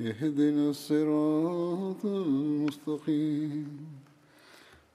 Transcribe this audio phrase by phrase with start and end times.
[0.00, 3.68] اهدنا الصراط المستقيم.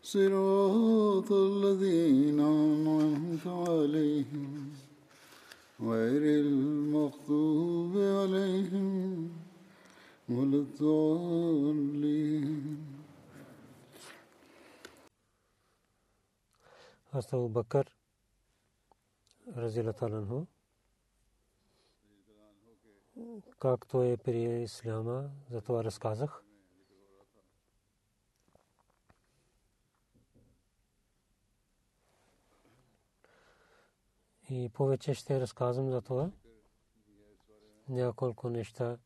[0.04, 4.74] صراط الذين أنعمت عليهم
[5.82, 9.30] غير المغضوب عليهم
[10.30, 11.76] ولا الضالين.
[17.12, 17.86] حضرت أبو بكر
[19.58, 20.46] رضي الله عنه
[23.60, 26.44] както е при исляма, за това разказах.
[34.50, 36.32] И повече ще разказвам за това.
[37.90, 38.98] Няколко неща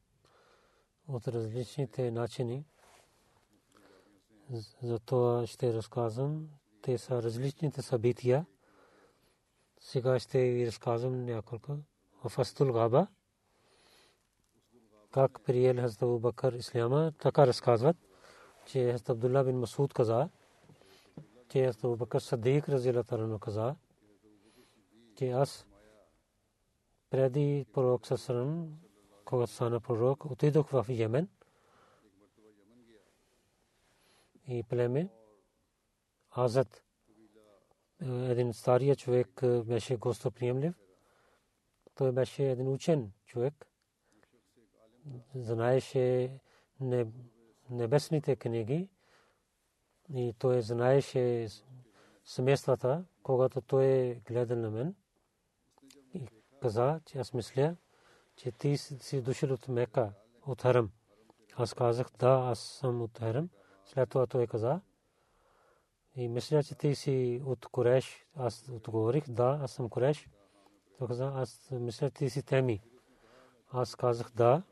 [1.07, 2.65] от различните начини.
[4.81, 6.49] За това ще разказвам.
[6.81, 8.45] Те са различните събития.
[9.79, 11.77] Сега ще ви разказвам няколко.
[12.23, 13.07] В Астул Габа
[15.11, 17.97] как приел Хазрат Абу Бакър Исляма, така разказват,
[18.65, 20.29] че Хазрат Абдулла бин Масуд каза,
[21.49, 23.75] че Хазрат Абу Бакър Садик разилата каза,
[25.15, 25.67] че аз
[27.09, 28.79] преди пророк Сасран,
[29.25, 31.29] когато стана пророк, отидох в Йемен
[34.47, 35.09] и племе
[36.37, 36.83] Азат,
[38.01, 40.73] един стария човек беше гостоприемлив.
[41.95, 43.65] Той беше един учен човек
[45.35, 46.31] знаеше
[47.69, 48.89] небесните книги
[50.13, 51.47] и той знаеше
[52.23, 54.95] семействата, когато той гледа на мен
[56.13, 56.27] и
[56.61, 57.75] каза, че аз мисля,
[58.35, 60.13] че ти си дошъл от Мека,
[60.45, 60.91] от Харам.
[61.55, 63.49] Аз казах, да, аз съм от Харам.
[63.85, 64.81] След това той каза,
[66.15, 68.25] и мисля, че ти си от Кореш.
[68.35, 70.29] Аз отговорих, да, аз съм Кореш.
[70.97, 72.81] Той каза, аз мисля, ти си Теми.
[73.71, 74.63] Аз казах, да,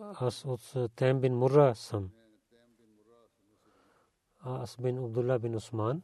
[0.00, 2.10] аз от Тем бин Мурра съм.
[4.40, 6.02] Аз бин Абдулла бин Усман.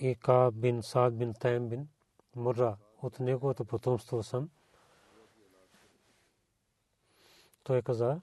[0.00, 1.88] И Ка бин Саад бин Тем бин
[2.36, 2.76] Мурра.
[3.02, 4.50] От неговото потомство съм.
[7.62, 8.20] Той каза,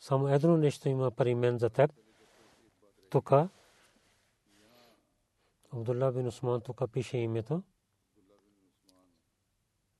[0.00, 1.92] само едно нещо има при мен за теб.
[3.10, 3.32] Тук
[5.72, 7.62] Абдулла бин Усман тук пише името.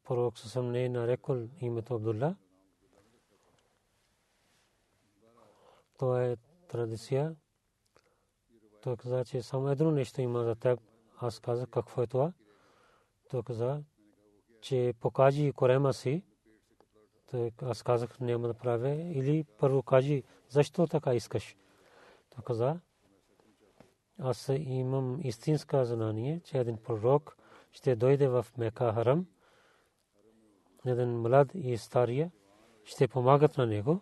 [0.05, 2.37] Пророк съм не е нарекал името Абдулла.
[5.99, 6.37] Това е
[6.69, 7.37] традиция.
[8.83, 10.81] Той каза, че само едно нещо има за теб.
[11.19, 12.33] Аз казах какво е това.
[13.31, 13.83] Той каза,
[14.61, 16.25] че покажи корема си.
[17.31, 18.91] Той аз казах, няма да правя.
[18.91, 21.57] Или първо кажи, защо така искаш.
[22.31, 22.81] Той каза,
[24.23, 27.37] аз имам истинска знание, че един пророк
[27.73, 29.27] ще дойде в Мека Харам.
[30.87, 32.31] Един млад и стария
[32.85, 34.01] ще помагат на него.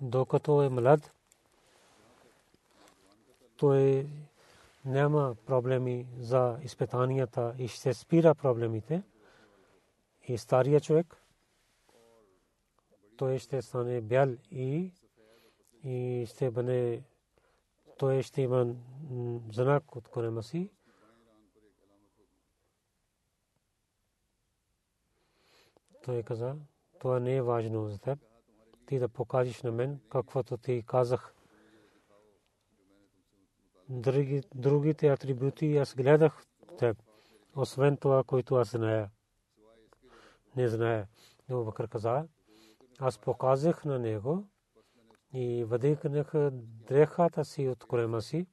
[0.00, 1.12] Докато е млад,
[3.56, 4.06] той
[4.84, 9.02] няма проблеми за изпитанията и ще спира проблемите.
[10.28, 11.16] И стария човек,
[13.16, 14.92] той ще стане бял и,
[15.84, 17.02] и ще бъде
[17.98, 18.74] той ще има
[19.52, 20.70] знак от корема си.
[26.04, 26.56] Той каза,
[26.98, 28.18] това не е важно за теб.
[28.86, 31.34] Ти да покажеш на мен каквото ти казах.
[33.88, 36.46] Други, другите атрибути аз гледах
[36.78, 37.02] теб.
[37.56, 39.10] Освен това, което аз зная.
[40.56, 41.08] Не зная.
[41.48, 42.26] Но каза,
[42.98, 44.44] аз показах на него
[45.32, 46.32] и въдигнах
[46.88, 48.46] дрехата си от корема си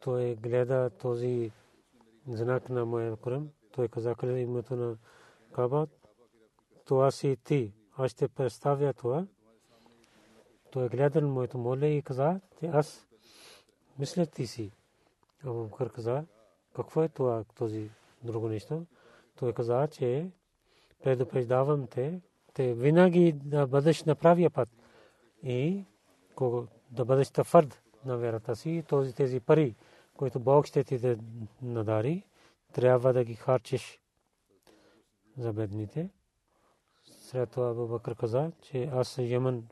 [0.00, 1.52] той гледа този
[2.28, 3.50] знак на моя Коран.
[3.72, 4.96] Той каза къде името на
[5.52, 5.86] Каба.
[6.84, 7.72] Това си ти.
[7.96, 9.26] Аз ще представя това.
[10.70, 12.40] Той гледа моето моле и каза,
[12.72, 13.08] аз
[13.98, 14.72] мисля ти си.
[15.44, 16.24] Абу Бакър каза,
[16.76, 17.90] какво е това, този
[18.22, 18.86] друго нещо?
[19.36, 20.30] Той каза, че
[21.02, 22.20] предупреждавам те,
[22.54, 24.68] те винаги да бъдеш на правия път
[25.42, 25.84] и
[26.90, 29.74] да бъдеш твърд на верата си, този тези пари,
[30.16, 31.16] които Бог ще ти
[31.62, 32.26] надари,
[32.72, 34.00] трябва да ги харчиш
[35.36, 36.10] за бедните.
[37.04, 39.68] След това Абу каза, че аз Йемен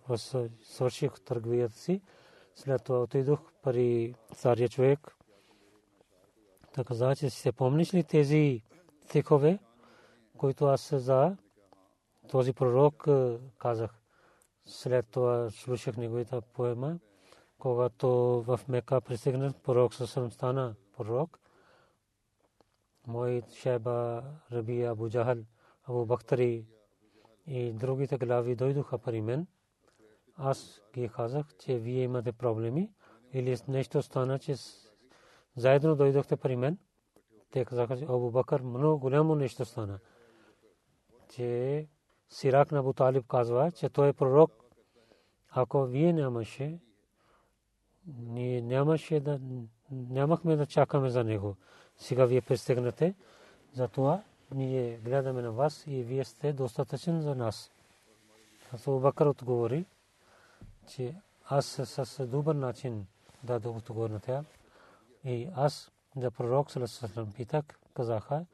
[0.62, 2.00] свърших търговията си.
[2.54, 5.16] След това отидох при стария човек.
[6.72, 8.62] Та каза, че се помниш ли тези
[9.04, 9.58] стихове,
[10.36, 11.36] които аз за
[12.28, 13.08] този пророк
[13.58, 13.97] казах.
[14.68, 16.98] След това слушах неговата поема,
[17.58, 18.08] когато
[18.42, 21.40] в Мека пристигнах, пророк съвсем стана пророк.
[23.06, 24.22] Мой шеба
[24.52, 25.38] Раби Абу Джахал,
[25.84, 26.66] Абу Бактари
[27.46, 29.46] и другите глави дойдоха при мен.
[30.36, 32.90] Аз ги казах, че вие имате проблеми
[33.32, 34.54] или нещо стана, че
[35.56, 36.78] заедно дойдохте при мен.
[37.50, 39.98] Те казаха, че Абу Бакър много голямо нещо стана.
[41.30, 41.88] Че
[42.30, 44.52] Сирак на Абу Талиб казва, че той е пророк.
[45.50, 46.78] Ако вие нямаше,
[48.06, 49.40] ние нямаше да,
[49.90, 51.56] нямахме да чакаме за него.
[51.96, 53.14] Сега вие пристигнате.
[53.72, 54.22] Затова
[54.54, 57.70] ние гледаме на вас и вие сте достатъчен за нас.
[58.72, 59.84] Абу Бакър отговори,
[60.88, 61.14] че
[61.44, 63.06] аз с добър начин
[63.42, 64.44] дадох отговор на тях.
[65.24, 67.64] И аз за пророк Салесалам питах,
[67.94, 68.46] казаха,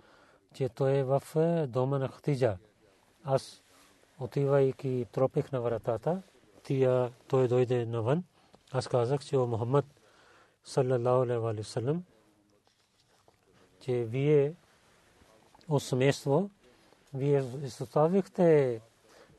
[0.54, 1.22] че той е в
[1.68, 2.58] дома на Хатиджа.
[3.24, 3.63] Аз
[4.24, 6.22] отивайки тропих на вратата,
[6.62, 8.24] тия той дойде навън.
[8.72, 9.84] Аз казах, че о Мухаммад
[10.64, 12.04] саллалаху алейхи ва саллям,
[13.80, 14.54] че вие
[15.68, 16.50] от семейство,
[17.14, 18.80] вие изоставихте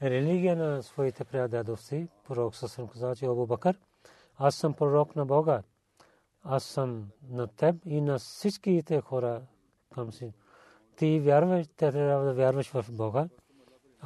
[0.01, 2.07] религия на своите предадовци.
[2.27, 3.77] Пророк Сасрам каза, че Абу Бакър,
[4.37, 5.63] аз съм пророк на Бога.
[6.43, 9.41] Аз съм на теб и на всичките хора
[9.93, 10.33] към си.
[10.95, 13.27] Ти вярваш, те трябва да вярваш в Бога.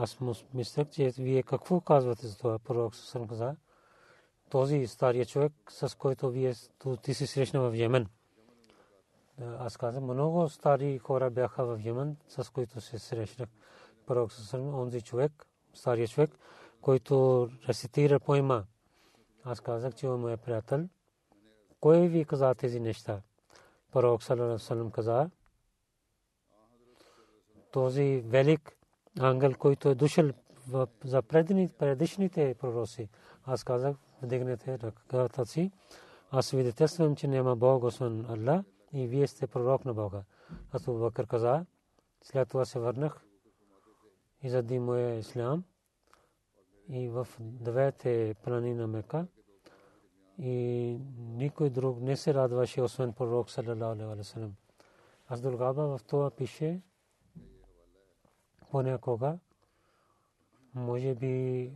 [0.02, 0.18] Аз
[0.54, 2.60] мислех, че вие какво казвате за това?
[2.60, 3.56] Пророк съм каза.
[4.50, 6.54] Този стария човек, с който вие
[7.02, 8.08] ти си срещна в Йемен.
[9.42, 13.50] Аз казах, много стари хора бяха в Йемен, с които се срещнах.
[14.06, 16.32] Пророк съм онзи човек, стария човек,
[16.82, 18.66] който рецитира поема.
[19.44, 20.90] Аз казах, че е приятел.
[21.80, 23.22] Кой ви каза тези неща?
[23.92, 25.30] Пророк Салам каза,
[27.72, 28.79] този велик
[29.20, 30.32] ангел, който е дошъл
[31.04, 33.10] за предишните пророци.
[33.46, 35.72] Аз казах, вдигнете ръката си.
[36.32, 38.62] Аз свидетелствам, че няма Бог, освен Аллах,
[38.94, 40.24] и вие сте пророк на Бога.
[40.72, 41.66] Аз Бакър каза,
[42.24, 43.22] след това се върнах
[44.44, 45.64] и заради моя ислам
[46.90, 49.28] и в двете плани на Мека
[50.38, 53.50] и никой друг не се радваше, освен пророк,
[56.08, 56.82] това пише,
[58.72, 59.40] понякога
[60.76, 61.72] може би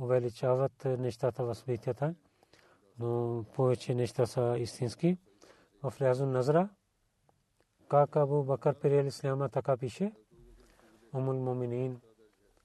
[0.00, 2.14] увеличават нещата в събитията,
[2.98, 5.18] но повече неща са истински.
[5.82, 6.68] В Рязун Назра,
[7.88, 10.12] как Абу Бакър приел Исляма, така пише,
[11.14, 12.00] Умул Муминин,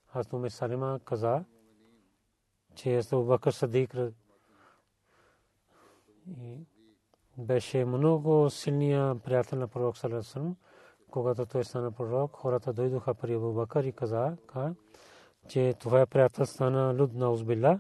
[0.08, 1.46] Хазну Салима каза,
[2.76, 3.96] че Абу Бакър Садик
[7.38, 10.56] беше много силния приятел на пророк Салесалам.
[11.12, 14.38] Когато той стана пророк, хората дойдоха при Абу Бакър и каза,
[15.48, 17.80] че това е приятел стана люд на Узбилла.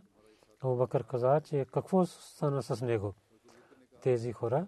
[0.62, 3.14] Абу Бакър каза, че какво стана с него?
[4.02, 4.68] Тези хора,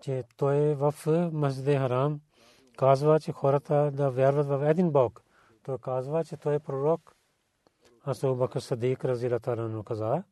[0.00, 0.94] че той е в
[1.32, 2.20] Масджид Харам,
[2.76, 5.22] казва, че хората да вярват в един Бог.
[5.62, 7.16] Той казва, че той е пророк.
[8.04, 10.22] Аз Абу Бакър Садик разилата каза,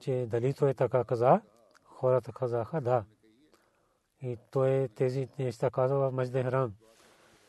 [0.00, 1.40] че дали той така каза,
[1.84, 3.04] хората казаха да.
[4.22, 6.74] И той тези неща казва в Масджид Харам.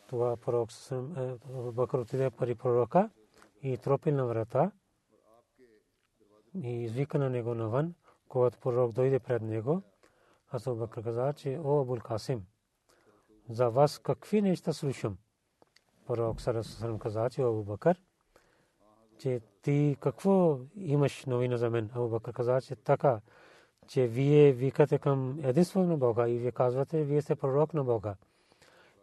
[0.08, 3.10] Това пророк съм Бакър отиде при пророка
[3.64, 4.72] и тропил на врата
[6.64, 7.94] и извика на него навън,
[8.28, 9.82] когато пророк дойде пред него.
[10.52, 12.46] Аз Бакър каза, че о Абул Касим,
[13.50, 15.18] за вас какви неща слушам?
[16.08, 18.02] Пророк Сарасалам каза, че Абу Бакър,
[19.18, 21.90] че ти какво имаш новина за мен?
[21.94, 23.22] Абу Бакър каза, че така,
[23.90, 28.16] че вие викате към единство на Бога и вие казвате, вие сте пророк на Бога.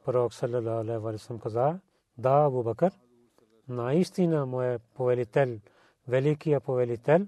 [0.05, 1.79] Пророк саллалаху алейхи ва саллям каза,
[2.19, 2.93] да, Абу Бакър,
[3.69, 5.59] наистина моя повелител,
[6.09, 7.27] великия повелител,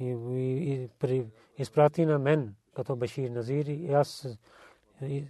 [0.00, 1.26] и, и, и при,
[1.58, 4.38] изпрати на мен като Башир Назир и аз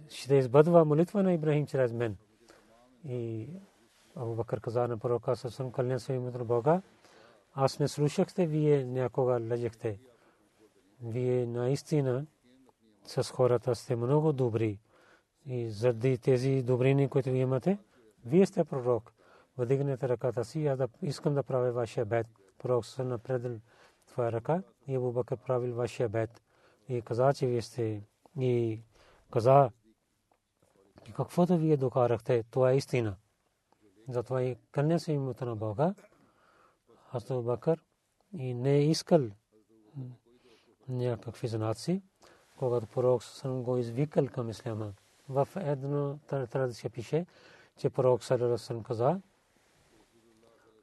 [0.09, 2.17] ще избъдва молитва на Ибрахим чрез мен.
[3.07, 3.49] И
[4.15, 6.81] Абу Бакър каза на пророка Сасам кълня се името Бога.
[7.53, 9.99] Аз не слушахте, вие някога лъжехте.
[11.03, 12.25] Вие наистина
[13.05, 14.79] с хората сте много добри.
[15.45, 17.77] И заради тези добрини, които вие имате,
[18.25, 19.13] вие сте пророк.
[19.57, 22.27] Въдигнете ръката си, аз да искам да правя вашия бед.
[22.57, 23.59] Пророк се напредил
[24.07, 26.41] твоя ръка и Абу Бакър правил вашия бед.
[26.89, 28.01] И каза, че вие сте
[28.39, 28.81] и
[29.31, 29.71] каза,
[31.15, 33.15] каквото вие докарахте, това е истина.
[34.09, 35.95] Затова и кълня се името на Бога.
[37.11, 37.81] Аз Бакър
[38.37, 39.21] и не е искал
[40.89, 42.01] някакви знаци,
[42.57, 44.93] когато пророк съм го извикал към исляма.
[45.29, 47.25] В една традиция пише,
[47.77, 49.21] че пророк Салерасън каза,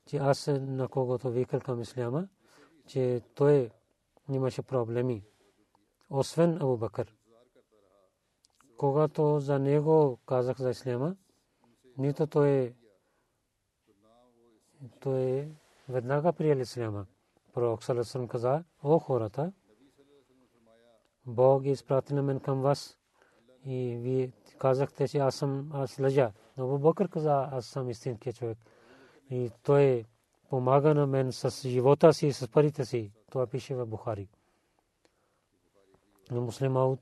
[0.07, 2.29] че аз на когото викал към исляма,
[2.87, 3.71] че той
[4.29, 5.25] нямаше проблеми,
[6.11, 7.15] освен Абу Бакър.
[8.77, 11.17] Когато за него казах за исляма,
[11.99, 12.75] нито той
[15.01, 15.49] той
[15.89, 17.07] веднага приел исляма.
[17.53, 19.53] Пророк Салерасън каза, о хората,
[21.27, 22.99] Бог изпрати на мен към вас
[23.67, 26.33] и вие казахте, че аз съм аз лъжа.
[26.57, 28.59] Но Абу Бакър каза, аз съм истинският човек.
[29.31, 30.05] И той
[30.51, 33.13] помага на мен с живота си и с парите си.
[33.31, 34.29] Това пише в Бухари.
[36.31, 37.01] На муслим Ауд,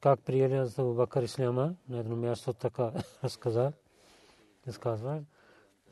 [0.00, 2.92] как приели за Абу Бакър Исляма, на едно място така
[3.24, 3.72] разказа,
[4.66, 5.22] разказва,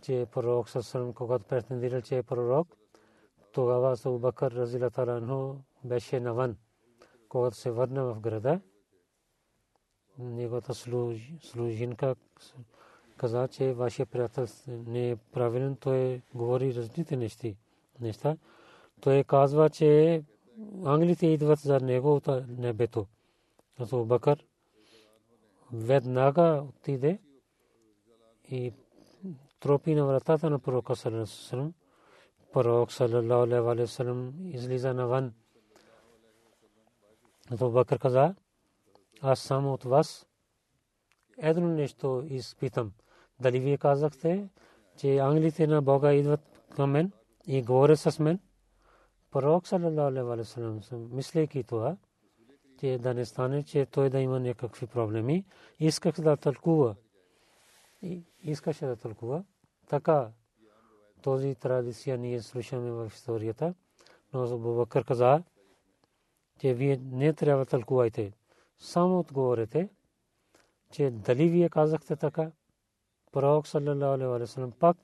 [0.02, 2.76] че пророк Сасалам, когато претендирал, че е пророк,
[3.52, 6.56] тогава Абу Бакър Разилатарано беше навън.
[7.28, 8.60] Когато се върна в града,
[10.18, 10.74] неговата
[11.42, 12.16] служинка
[13.16, 17.48] каза, че вашия приятел не е правилен, той говори различните неща.
[18.00, 18.36] неща.
[19.00, 20.22] Той казва, че
[20.84, 23.06] англите идват за него от небето.
[23.78, 24.46] Абу Бакър
[25.72, 27.18] веднага отиде
[28.50, 28.72] и
[29.60, 31.72] тропи на вратата на пророка Салалалаху
[37.50, 37.66] Салалалаху.
[37.66, 38.34] Абу Бакър каза,
[39.22, 40.26] аз само от вас
[41.38, 42.92] едно нещо изпитам.
[43.40, 44.48] Дали вие казахте,
[44.96, 47.12] че ангелите на Бога идват към мен
[47.46, 48.40] и говорят с мен?
[49.30, 50.80] Пророк саллалаху алейхи салам,
[51.12, 51.96] мислейки това,
[52.80, 55.44] че да не стане, че той да има някакви проблеми,
[55.78, 56.94] исках да тълкува.
[58.42, 59.44] Искаше да тълкува.
[59.88, 60.30] Така
[61.22, 63.74] този традиция ние слушаме в историята.
[64.32, 65.42] Но Абу Бакър каза,
[66.60, 68.32] че вие не трябва да тълкувайте.
[68.78, 69.88] Само отговорете,
[70.90, 72.50] че дали вие казахте така.
[73.32, 74.96] Пророк саллалаху алейхи ва саллям пак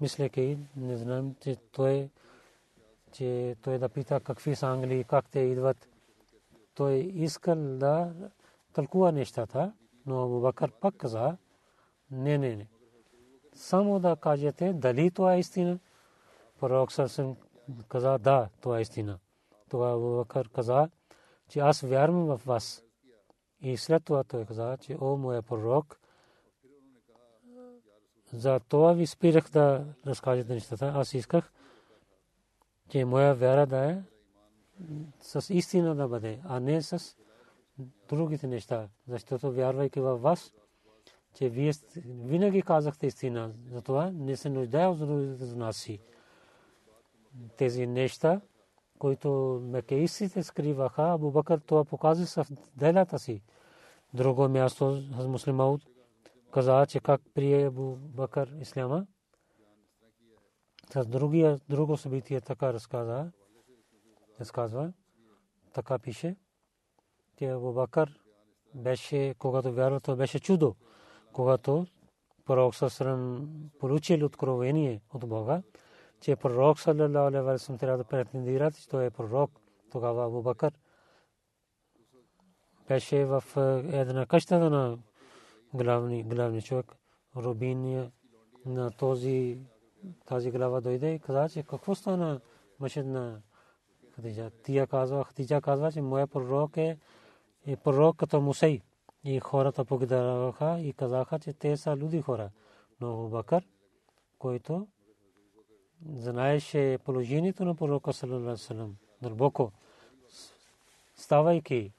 [0.00, 2.10] мислеки, не знам, че той
[3.12, 5.88] че той да пита какви са англи, как те идват.
[6.74, 8.12] Той искал да
[8.72, 9.72] тълкува нещата,
[10.06, 11.36] но Абу Бакър пак каза,
[12.10, 12.66] не, не, не.
[13.54, 15.78] Само да кажете дали това е истина.
[16.60, 17.36] Пророк Сърсен
[17.88, 19.18] каза, да, това е истина.
[19.70, 20.88] Тогава Абу Бакър каза,
[21.48, 22.84] че аз вярвам в вас.
[23.60, 26.00] И след това той каза, че о, моя пророк,
[28.32, 30.92] за това ви спирах да разкажете нещата.
[30.94, 31.52] Аз исках,
[32.88, 34.02] че моя вяра да е
[35.20, 37.16] с истина да бъде, а не с
[38.08, 38.88] другите неща.
[39.08, 40.54] Защото вярвайки във вас,
[41.34, 41.72] че вие
[42.06, 43.52] винаги казахте истина.
[43.70, 46.00] Затова не се нуждае от другите знаси.
[47.56, 48.40] Тези неща,
[49.04, 53.42] които мекеистите скриваха, Абу Бакър това показва в делата си.
[54.14, 55.82] Друго място с муслимаут
[56.52, 59.06] каза, че как прие Абу Бакър исляма.
[60.94, 63.32] С другия, друго събитие така разказа,
[64.40, 64.92] разказва,
[65.72, 66.36] така пише,
[67.38, 68.20] че Абу Бакър
[68.74, 70.74] беше, когато вярва, то беше чудо.
[71.32, 71.86] Когато
[72.44, 75.62] пророк Сасрам получил откровение от Бога,
[76.24, 79.50] че пророк саллалаху алейхи ва саллям трябва да претендира, че той е пророк.
[79.92, 80.72] Тогава Абу Бакър
[82.88, 84.98] беше в е, една къща на
[85.74, 86.96] главни, главни човек.
[87.36, 88.10] Рубин
[88.66, 89.58] на този
[90.26, 92.40] тази глава дойде и каза, че какво стана
[92.80, 93.42] мъжът на
[94.16, 94.50] Хадиджа.
[94.50, 96.98] Тия казва, Хадиджа казва, че моя пророк е,
[97.66, 98.80] е пророк като Мусей.
[99.24, 102.50] И хората погидараха и казаха, че те са люди хора.
[103.00, 103.68] Но Бакър,
[104.38, 104.86] който
[106.12, 108.90] знаеше положението на пророка саллалаху
[109.22, 109.72] дълбоко
[111.16, 111.92] ставайки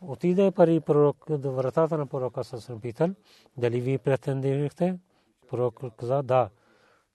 [0.00, 3.08] отиде пари пророк до вратата на пророка саллалаху питал
[3.56, 4.98] дали ви претендирахте
[5.50, 6.50] пророк каза да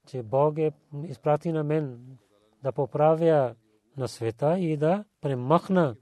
[0.08, 0.72] че Бог е
[1.04, 2.18] изпрати на мен
[2.64, 3.56] да поправя
[3.98, 5.96] на света и да премахна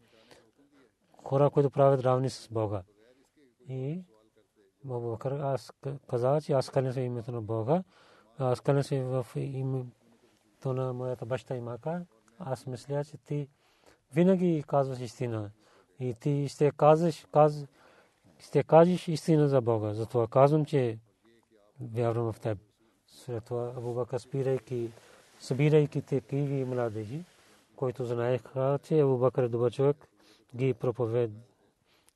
[1.23, 2.83] хора, които правят равни с Бога.
[3.69, 4.01] И
[4.85, 5.73] Абу Бакър аз
[6.09, 7.83] каза, че аз кълня се името на Бога,
[8.37, 10.04] аз кълня в името
[10.65, 12.05] на моята баща и мака.
[12.39, 13.47] Аз мисля, че ти
[14.13, 15.51] винаги казваш истина.
[15.99, 17.65] И ти ще казваш, каз,
[18.39, 19.93] ще кажеш истина за Бога.
[19.93, 20.99] Затова казвам, че
[21.81, 22.57] вярвам в теб.
[23.07, 24.91] След това Абу Бакър спирайки,
[25.39, 27.25] събирайки такива младежи,
[27.75, 30.07] които знаеха, че Абу е добър човек,
[30.55, 31.31] ги проповед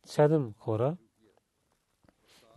[0.06, 0.98] седем хора.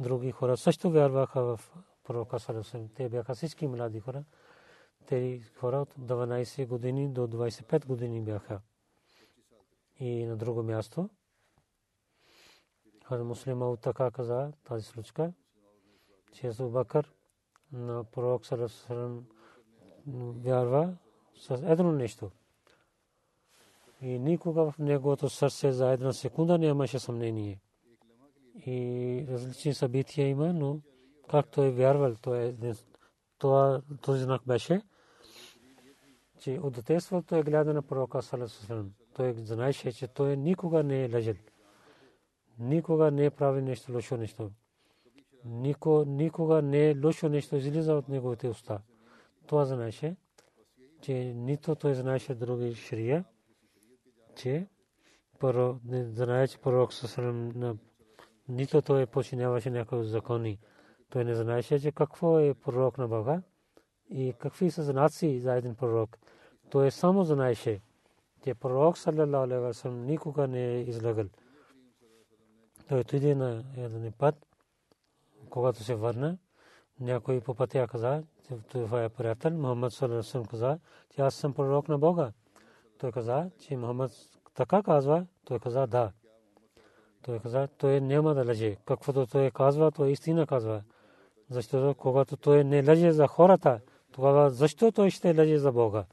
[0.01, 1.61] Други хора също вярваха в
[2.05, 2.89] пророка Салесен.
[2.95, 4.25] Те бяха всички млади хора.
[5.07, 8.61] Те хора от 12 години до 25 години бяха.
[9.99, 11.09] И на друго място.
[13.05, 15.33] Хазрат Муслима така каза тази случка,
[16.33, 17.13] че Абу Бакър
[17.73, 19.25] на пророк Салесен
[20.45, 20.97] вярва
[21.37, 22.31] с едно нещо–
[24.03, 27.61] и никога в неговото сърце за една секунда нямаше съмнение.
[28.67, 30.81] И различни събития има, но
[31.31, 32.55] както е вярвал, то е,
[33.39, 34.83] това, този знак беше,
[36.43, 38.93] че от детството той гледа на пророка Салесалам.
[39.15, 41.39] Той знаеше, че той никога не е лъжен.
[42.59, 44.51] Никога не е прави нещо лошо нещо.
[45.45, 48.81] Нико, никога не е лошо нещо излиза от неговите уста.
[49.47, 50.17] Това знаеше,
[51.01, 53.25] че нито той знаеше други шрия,
[54.37, 54.67] че
[55.39, 57.79] първо знае, че пророк Сасалам
[58.49, 60.59] нито той починяваше някои закони.
[61.11, 63.43] Той не знаеше, че какво е пророк на Бога
[64.15, 66.19] и какви са знаци за един пророк.
[66.71, 67.81] Той само знаеше,
[68.45, 71.27] че пророк саллалаху алейхи васалам никога не е излагал.
[72.89, 74.35] Той отиде на един път,
[75.51, 76.39] когато се върна,
[77.01, 80.79] някой по пътя каза, че това е приятел, Мухаммад саллалаху каза,
[81.11, 82.33] че аз съм пророк на Бога.
[82.99, 84.11] Той каза, че Мухаммад
[84.55, 86.13] така казва, той каза да.
[87.23, 88.77] Той каза, той няма да лъже.
[88.85, 90.83] Каквото той казва, той истина казва.
[91.51, 93.81] Защото когато той не лъже за хората,
[94.13, 96.07] тогава защо той ще лъже за Бога?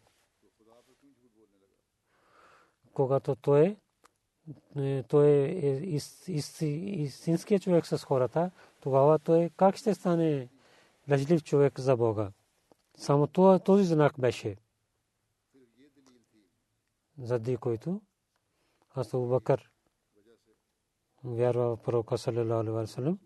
[2.94, 3.78] Когато той
[5.08, 10.50] той е истинският човек с хората, тогава той как ще стане
[11.10, 12.32] лъжлив човек за Бога?
[12.98, 14.58] Само този знак беше
[17.18, 18.02] заради който
[18.96, 19.72] Абу Бакър
[21.24, 23.20] вярва в пророка саллалаху алейхи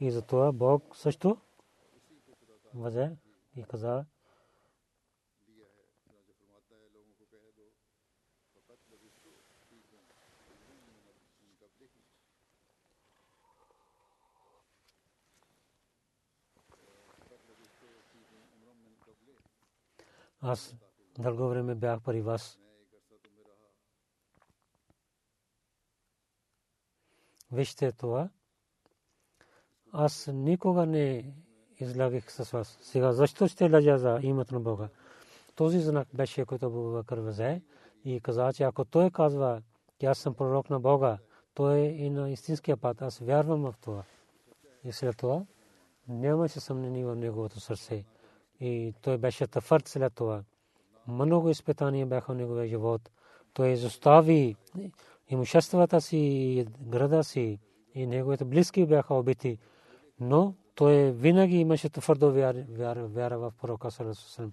[0.00, 1.38] и за това Бог също
[2.74, 3.16] взе
[3.56, 4.04] и каза
[20.44, 20.74] аз
[21.18, 22.58] дълго време бях при вас
[27.52, 28.28] Вижте това.
[29.92, 31.34] Аз никога не
[31.80, 32.78] излагах с вас.
[32.82, 34.88] Сега защо ще лъжа за името на Бога?
[35.54, 37.62] Този знак беше, който Абу Бакър взе
[38.04, 39.62] и каза, че ако той казва,
[40.00, 41.18] че аз съм пророк на Бога,
[41.54, 43.02] той е и на истинския път.
[43.02, 44.04] Аз вярвам в това.
[44.84, 45.44] И след това
[46.08, 48.04] нямаше съмнение в неговото сърце.
[48.64, 50.42] И той беше тафърт след това.
[51.08, 53.10] Много изпитания бяха в неговия живот.
[53.52, 54.56] Той изостави
[55.28, 57.58] имуществата си, града си
[57.94, 59.58] и неговите близки бяха убити.
[60.20, 64.52] Но той винаги имаше твърдо вяра в пророка Салесусалам.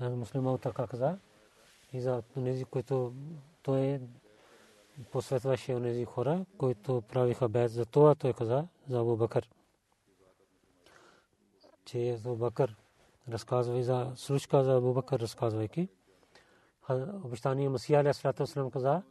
[0.00, 1.18] Муслима така каза
[1.92, 3.12] и за тези, които
[3.62, 4.00] той
[5.10, 9.48] посветваше тези хора, които правиха бед за това, той каза за Абу Бакър.
[11.84, 12.76] Че Абу Бакър
[13.28, 15.88] разказва и за случка за Абу Бакър разказвайки
[17.24, 19.02] обещания Масия алейхи салату вассалам каза,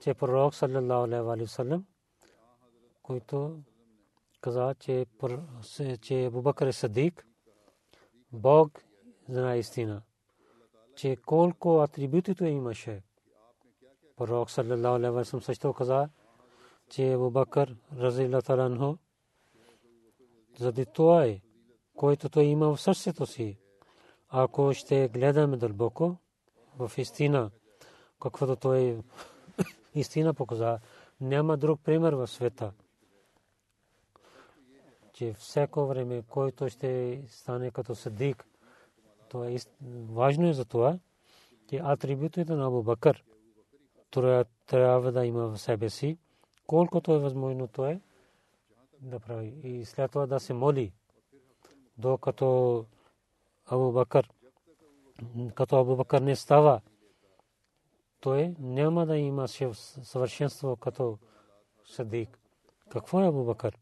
[0.00, 1.86] че пророк саллаллаху алейхи вассалам,
[3.02, 3.58] който
[4.40, 5.06] каза, че
[6.02, 7.26] че Абу Бакър е садик,
[8.32, 8.82] Бог
[9.28, 10.02] знае истина,
[10.96, 13.02] че колко атрибути той имаше.
[14.16, 16.08] Пророк саллаллаху алейхи вассалам също каза,
[16.90, 18.96] че Абу Бакър разилата анху
[20.58, 21.40] заради това е,
[21.96, 23.58] който той има в сърцето си.
[24.28, 26.16] Ако ще гледаме дълбоко,
[26.78, 27.50] в истина,
[28.22, 28.98] каквото той
[29.94, 30.78] истина показа.
[31.20, 32.72] Няма друг пример в света.
[35.12, 38.46] Че всяко време, който ще стане като съдик,
[39.28, 39.56] то е
[40.10, 40.98] важно е за това,
[41.68, 43.24] че атрибутите на Абу Бакър
[44.66, 46.18] трябва да има в себе си,
[46.66, 48.00] колкото е възможно то е
[49.00, 49.54] да прави.
[49.62, 50.92] И след това да се моли,
[51.98, 52.84] докато
[53.66, 54.30] Абу Бакър
[55.54, 56.80] като Абу Бакър не става
[58.20, 61.18] той няма да има съвършенство като
[61.84, 62.38] Садик.
[62.90, 63.78] Какво е Абу Бакър?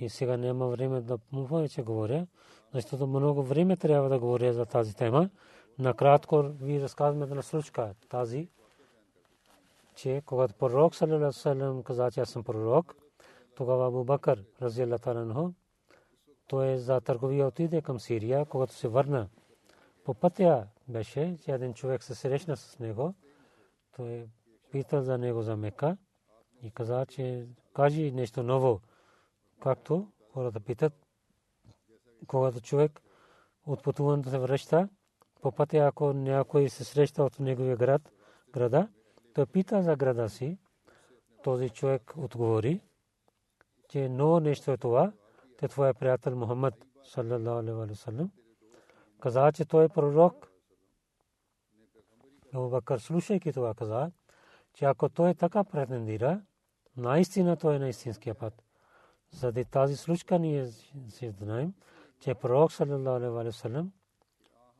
[0.00, 2.26] И сега няма време да му повече говоря,
[2.74, 5.30] защото много време трябва да говоря за тази тема.
[5.78, 8.48] Накратко ви разказваме на случка тази,
[9.94, 11.82] че когато пророк саллалаху
[16.50, 19.28] той е за търговия отиде към Сирия, когато се върна.
[20.04, 23.14] По пътя беше, че един човек се срещна с него.
[23.96, 24.28] Той
[24.70, 25.96] пита за него за Мека
[26.62, 28.80] и каза, че кажи нещо ново.
[29.60, 30.92] Както хората питат,
[32.26, 33.00] когато човек
[33.66, 34.88] от пътуването се връща,
[35.42, 38.12] по пътя ако някой се среща от неговия град,
[38.52, 38.88] града,
[39.34, 40.58] той пита за града си.
[41.42, 42.80] Този човек отговори,
[43.88, 45.12] че ново нещо е това,
[45.60, 48.30] те твоя приятел Мухаммад, саллалаху алейхи вассалам,
[49.20, 50.50] каза, че той е пророк.
[52.54, 54.10] Абу Бакър, слушайки това, каза,
[54.74, 56.42] че ако той така претендира,
[56.96, 58.62] наистина той е на истинския път.
[59.30, 60.66] Заради тази случка ние
[61.08, 61.74] си знаем,
[62.20, 63.92] че пророк саллалаху алейхи вассалам,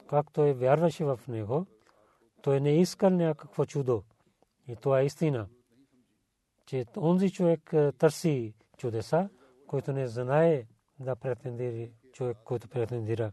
[0.08, 1.66] как той вярваше в него,
[2.42, 4.02] той не искал някакво чудо.
[4.68, 5.48] И това е истина.
[6.66, 9.28] Че онзи човек търси чудеса,
[9.66, 10.66] който не знае
[11.00, 13.32] да претендира, човек, който претендира.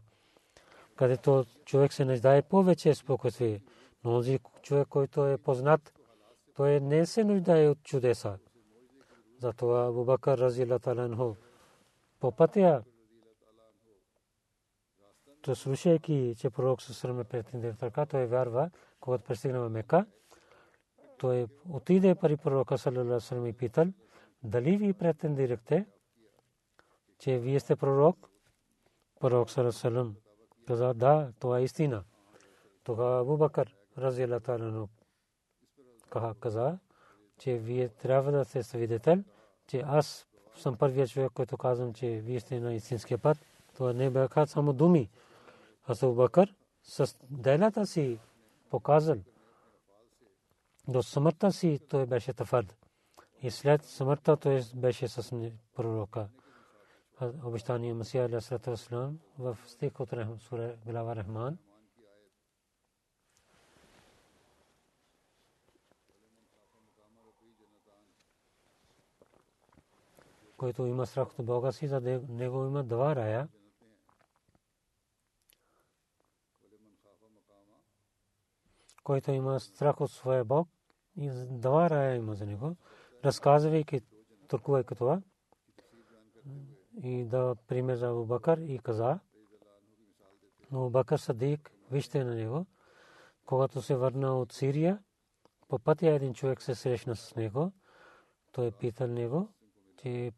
[0.96, 3.60] Където човек се нуждае повече спокойствие.
[4.04, 5.92] Но онзи човек, който е познат,
[6.54, 8.38] той не се нуждае от чудеса.
[9.40, 11.34] Затова Абу Бакър разила таланху
[12.20, 12.82] по пътя,
[15.42, 20.06] то слушайки, че пророк се сраме претендира така, той вярва, когато пристигна в Мека,
[21.18, 23.86] той отиде при пророка саллалаху и питал,
[24.42, 25.86] дали ви претендирахте,
[27.18, 28.30] че вие сте пророк?
[29.20, 30.12] Пророк саллалаху
[30.66, 32.04] каза, да, това е истина.
[32.84, 33.76] Тогава Абу Бакър
[36.10, 36.78] каха каза,
[37.38, 39.24] че вие трябва да сте свидетел,
[39.66, 40.26] че аз
[40.56, 43.38] съм първият човек, който казвам, че вие сте на истинския път.
[43.74, 45.10] Това не бяха само думи.
[45.86, 48.18] Аз Абу Бакър с делата си
[48.70, 49.16] показал.
[50.88, 52.76] До смъртта си той беше твърд.
[53.42, 56.28] И след смъртта той беше с пророка.
[57.20, 61.58] Обещание Масия Алясалату Васлам в стих от Сура Глава Рахман.
[70.56, 73.48] който има страх от Бога си, за него има два рая.
[79.04, 80.68] Който има страх от своя Бог,
[81.16, 82.76] и два рая има за него.
[83.24, 84.00] Разказвайки,
[84.48, 85.22] тълкувайки това,
[87.02, 89.18] и да пример за Абу Бакър и каза,
[90.70, 92.66] но Бакър Садик, вижте на него,
[93.46, 94.98] когато се върна от Сирия,
[95.68, 97.72] по пътя един човек се срещна с него,
[98.52, 99.48] той питал него,
[100.02, 100.32] че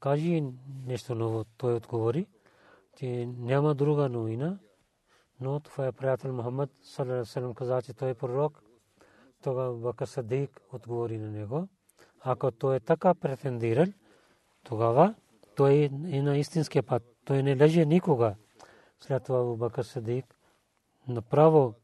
[0.00, 0.44] кажи
[0.86, 1.44] нещо ново.
[1.56, 2.26] Той отговори,
[2.96, 4.58] че няма друга новина,
[5.40, 8.62] но това е приятел Мухаммад саллалаху каза, че той е пророк.
[9.42, 11.68] Тогава Бакър Садик отговори на него.
[12.20, 13.86] Ако той е така претендирал,
[14.64, 15.14] тогава
[15.56, 17.02] той е на истинския път.
[17.24, 18.34] Той не лежи никога.
[19.00, 20.36] След това Абу Бакър Садик
[21.08, 21.74] направо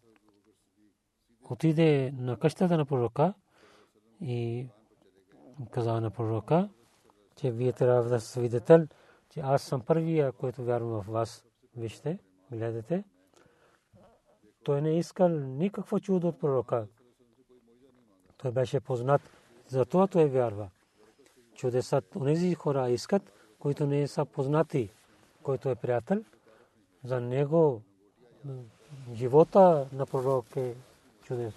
[1.50, 3.34] отиде на къщата на пророка
[4.20, 4.68] и
[5.70, 6.68] каза на пророка,
[7.36, 8.86] че вие трябва да свидетел,
[9.30, 11.44] че аз съм първия, който вярвам в вас.
[11.76, 12.18] Вижте,
[12.50, 13.04] гледате.
[14.64, 16.86] Той не искал никакво чудо от пророка.
[18.36, 19.22] Той беше познат,
[19.66, 20.70] затова той вярва.
[21.54, 23.32] Чудесът, онези хора искат,
[23.62, 24.90] които не са познати,
[25.42, 26.24] който е приятел,
[27.04, 27.82] за него
[29.14, 30.74] живота на пророк е
[31.22, 31.52] чудо.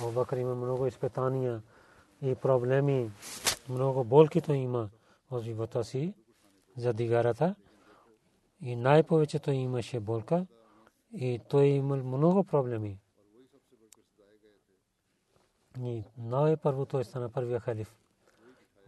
[0.00, 1.62] Абубакър има много изпитания
[2.22, 3.10] и проблеми,
[3.68, 4.88] много болки той има
[5.30, 6.14] в живота си
[6.76, 7.54] за дигарата
[8.60, 10.46] и най-повечето имаше болка
[11.12, 12.98] и той имал много проблеми.
[15.80, 18.03] И най-първо той стана първия халиф.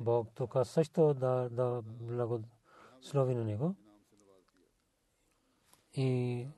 [0.01, 3.75] Бог тук също да, да благослови на него.
[5.93, 6.49] И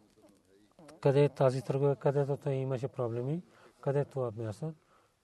[1.00, 3.42] къде тази търговия, където той имаше проблеми,
[3.80, 4.74] къде това място,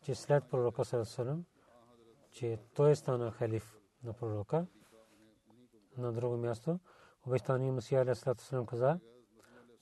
[0.01, 1.45] че след пророка Сарасалам,
[2.31, 4.67] че той стана халиф на пророка.
[5.99, 6.79] На друго място,
[7.27, 8.99] обещание Масия Алясалам каза,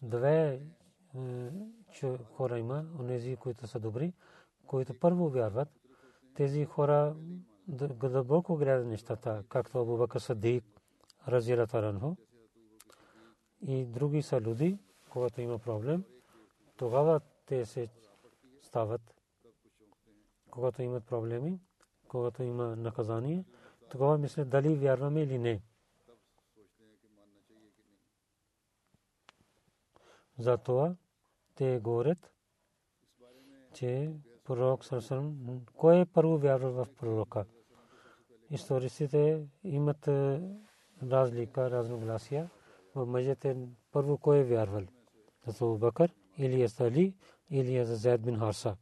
[0.03, 0.63] две
[2.37, 4.13] хора има, онези, които са добри,
[4.67, 5.69] които първо вярват.
[6.35, 7.17] Тези хора
[7.73, 10.65] дълбоко гледат нещата, както Абу Бакър Садик,
[11.29, 12.17] разира таранхо.
[13.61, 14.79] И други са люди,
[15.11, 16.05] когато има проблем,
[16.77, 17.89] тогава те се
[18.63, 19.15] стават.
[20.51, 21.61] Когато имат проблеми,
[22.09, 23.45] когато има наказание,
[23.91, 25.63] тогава мисля дали вярваме или не.
[30.39, 30.97] Затова
[31.55, 32.33] те говорят,
[33.75, 34.13] че
[34.45, 37.45] пророк Сарсърм, кой е първо вярва в пророка?
[38.53, 40.41] Историците имат е,
[41.03, 42.51] разлика, разногласия.
[42.95, 43.57] В мъжете
[43.93, 44.83] първо кой е вярвал?
[45.47, 47.15] За Бакър или е Али
[47.51, 48.77] или е Зайд бин Харса.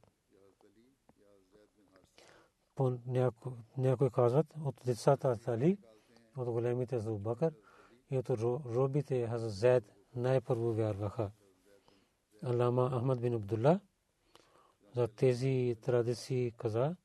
[2.75, 2.99] По
[3.79, 5.79] някой казват от децата Али,
[6.37, 7.55] от големите за Бакър
[8.11, 9.85] и от робите Хазрат Зайд
[10.17, 11.31] най-първо вярваха.
[12.43, 13.81] Алама Ахмад бин Абдулла
[14.95, 16.97] за тези традиции каза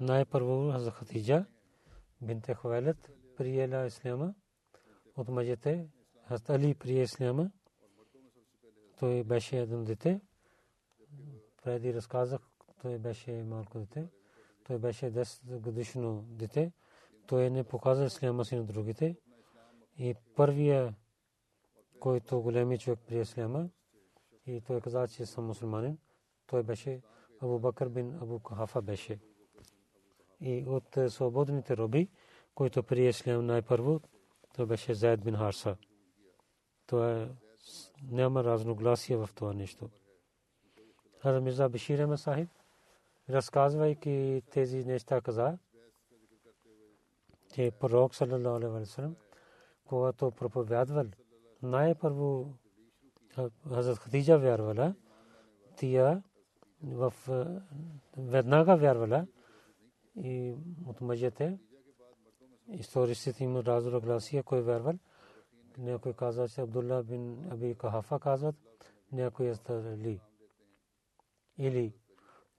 [0.00, 1.46] най-първо за Хатиджа
[2.22, 4.34] бинте Хвайлет приела исляма.
[5.16, 5.88] От мъжете
[6.28, 7.50] Хазрат Али прие исляма.
[8.98, 10.20] Той беше едно дете.
[11.64, 12.40] Преди разказах
[12.82, 14.08] той беше малко дете.
[14.64, 16.72] Той беше 10 годишно дете.
[17.26, 19.16] Той не показа исляма си на другите.
[19.98, 20.94] И първия
[22.00, 23.68] който големи човек прие исляма
[24.46, 25.98] и той каза, че съм мусулманин.
[26.46, 27.02] Той беше
[27.40, 29.18] Абу Бакър бин Абу Кахафа беше.
[30.40, 32.08] И от е, свободните роби,
[32.54, 34.00] които прие ислям най-първо,
[34.54, 35.76] той беше Заед бин Харса.
[36.86, 37.28] Това
[38.02, 39.90] няма разногласие в това нещо.
[41.22, 42.48] Хаза Мирза Бешир Ахмед Сахиб,
[43.30, 45.58] разказвайки тези неща, каза,
[47.54, 49.16] че пророк саллалаху алейхи ва саллям,
[49.84, 51.06] когато проповядвал,
[51.62, 52.54] най-първо
[53.68, 54.94] Хазрат Хадиджа вярвала,
[55.76, 56.22] тия
[56.82, 57.14] в
[58.16, 59.26] веднага вярвала
[60.16, 60.54] и
[60.86, 61.58] от мъжете
[62.68, 64.94] историците има разногласия кой вярвал.
[65.78, 68.56] Някой каза, че Абдулла бин Аби Кахафа казват,
[69.12, 69.54] някой е
[69.96, 70.20] ли.
[71.58, 71.94] Или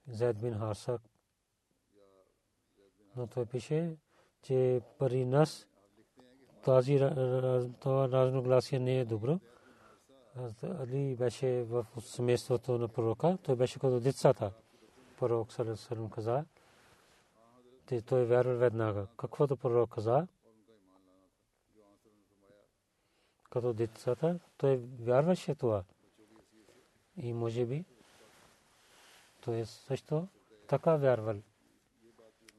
[0.08, 1.00] Зайд бин Харса.
[3.16, 3.98] Но той пише,
[4.42, 5.68] че при нас
[6.64, 9.40] тази разногласие не е добро.
[10.64, 14.52] Али беше в семейството на пророка, той беше като децата.
[15.20, 16.46] Пророк Салесалем каза,
[17.88, 19.08] че той вярва веднага.
[19.18, 20.28] Каквото пророк каза,
[23.50, 25.84] като децата, той вярваше това.
[27.18, 27.86] И може би,
[29.42, 30.28] той също
[30.68, 31.42] така вярвал.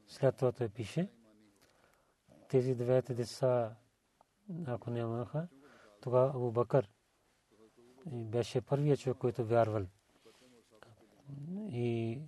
[0.07, 1.09] След това той пише,
[2.49, 3.75] тези двете деца,
[4.65, 5.47] ако нямаха,
[6.01, 6.89] тогава Абу Бакър
[8.05, 9.85] беше първият човек, който вярвал.
[11.71, 12.21] И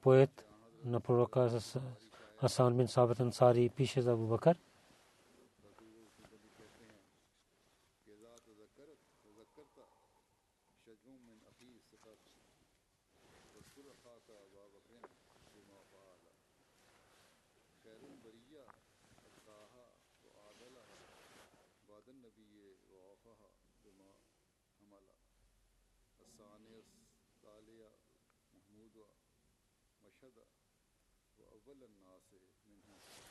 [0.00, 0.46] поет
[0.84, 1.82] на пророка Хасан
[2.72, 4.56] бин Сабит Ансари пише за Абу Бакър.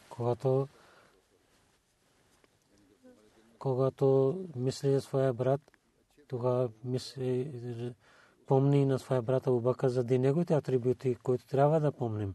[0.10, 0.67] Когато
[3.60, 5.62] когато мисли за своя брат,
[6.28, 7.93] тогава мисли,
[8.45, 12.34] помни на своя брат Абу Бакър за неговите атрибути, които трябва да помним.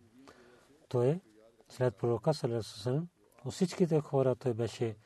[0.88, 1.20] Той
[1.68, 3.08] след пророка Салесусалем,
[3.44, 4.96] от всичките хора той беше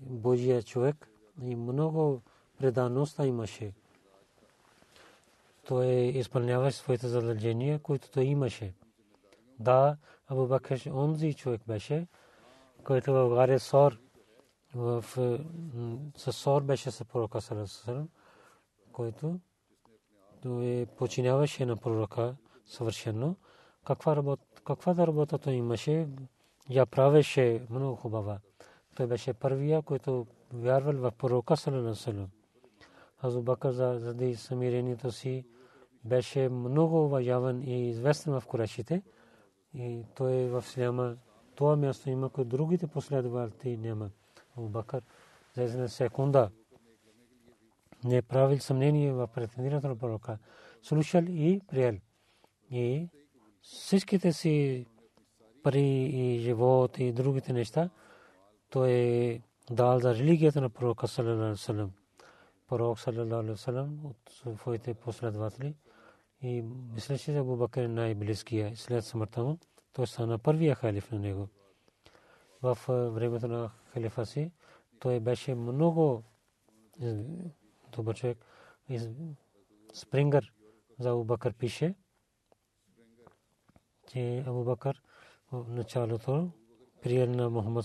[0.00, 1.08] Божия човек
[1.42, 2.22] и много
[2.58, 3.72] предаността имаше.
[5.66, 8.72] Той изпълняваше своите задължения, които той имаше.
[9.60, 12.06] Да, Абу Бакр онзи човек беше,
[12.84, 13.98] който в гаре Сор,
[14.74, 15.04] в
[16.16, 18.08] Сор беше с пророка Салесалем,
[18.92, 19.40] който
[20.42, 23.36] той починяваше на пророка съвършено.
[23.84, 26.08] Каква работа, каква да работа той имаше,
[26.70, 28.38] я правеше много хубава.
[28.94, 32.28] Той беше първия, който вярвал в пророка Салесалем.
[33.22, 35.46] Азу Бакър заради самирението си
[36.04, 39.02] беше много уважаван и известен в Курешите
[39.74, 41.16] и той е в Сляма
[41.58, 44.10] това място има, което другите последователи няма.
[44.56, 45.02] Бакър
[45.54, 46.50] за една секунда
[48.04, 50.38] не е правил съмнение в претендирането на пророка.
[50.82, 51.96] Слушал и приел.
[52.70, 53.08] И
[53.62, 54.86] всичките си
[55.62, 57.90] пари и живот и другите неща,
[58.70, 61.88] той е дал за религията на пророка саллалаху алейhi
[62.68, 63.56] Пророк саллалаху
[64.70, 65.74] алейhi от последователи
[66.42, 66.62] и
[66.94, 69.58] мисля, че Абу Бакър е най-близкия след смъртта му
[69.92, 71.48] той стана първия халиф на него.
[72.62, 74.52] В времето на халифа си
[74.98, 76.22] той беше много
[77.92, 78.38] добър човек.
[79.94, 80.52] Спрингър
[80.98, 81.94] за Абу пише,
[84.06, 84.76] че Абу
[85.52, 86.50] в началото
[87.02, 87.84] приел на Мухаммад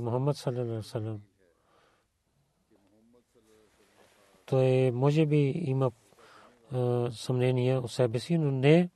[0.00, 1.22] Мухаммад саллаллаху алейхи васалам
[4.48, 5.92] той може би има
[7.10, 8.90] съмнение от себе си, но не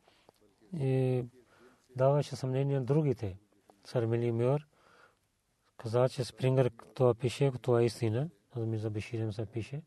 [0.81, 1.25] е,
[1.97, 3.37] даваше съмнение на другите.
[3.85, 4.67] Сармели Мюр
[5.77, 8.31] каза, че Спрингър това пише, това е истина.
[8.57, 9.83] за Беширем се пише.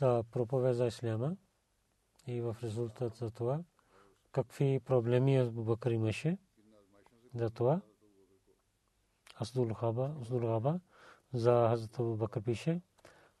[0.00, 1.36] За проповед за Исляма
[2.26, 3.60] и в резултат за това
[4.32, 6.38] какви проблеми Абу Бакър имаше
[7.34, 7.80] за това.
[9.40, 10.80] Асдул Хаба
[11.34, 12.80] за Хазрат Абу Бакър пише,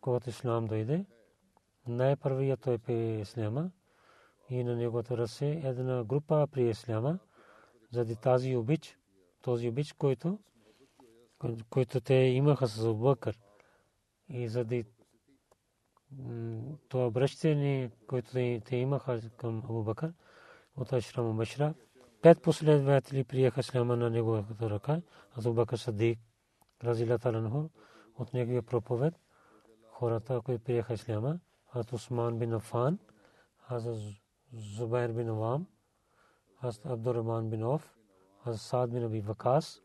[0.00, 1.04] когато Ислам дойде,
[1.88, 3.70] най-първият той при Исляма
[4.50, 7.18] и на неговата ръце една група при Исляма,
[7.90, 8.98] заради тази обич,
[9.42, 10.38] този обич, който,
[11.70, 13.38] който те имаха с Абу Бакър.
[14.28, 14.84] И заради
[16.88, 18.32] това обръщане, което
[18.64, 20.12] те имаха към Абу Бакър,
[20.76, 21.74] от Ашрам Башра,
[22.22, 25.02] пет последователи приеха Исляма на неговата ръка,
[25.36, 26.18] Абу Бакър Садик,
[26.84, 27.68] Разилата
[28.18, 29.14] от неговия проповед,
[29.86, 31.40] хората, които приеха Исляма,
[31.72, 32.98] Хазрат Усман бин Афан,
[33.58, 33.98] Хазрат
[34.52, 35.66] Зубайр бин Авам,
[36.60, 37.94] Хазрат Абдуррахман бин Оф,
[38.44, 39.82] Хазрат Саад бин Аби Вакас,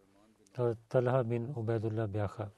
[0.55, 2.49] Хазрат Талха бин Убайдулlah бяха.